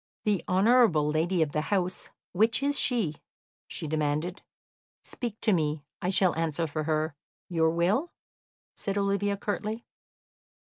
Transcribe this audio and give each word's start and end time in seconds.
"The 0.23 0.43
honourable 0.49 1.07
lady 1.11 1.43
of 1.43 1.51
the 1.51 1.61
house, 1.61 2.09
which 2.31 2.63
is 2.63 2.79
she?" 2.79 3.17
she 3.67 3.85
demanded. 3.87 4.41
"Speak 5.03 5.39
to 5.41 5.53
me; 5.53 5.83
I 6.01 6.09
shall 6.09 6.35
answer 6.35 6.65
for 6.65 6.85
her. 6.85 7.13
Your 7.49 7.69
will?" 7.69 8.11
said 8.73 8.97
Olivia 8.97 9.37
curtly. 9.37 9.85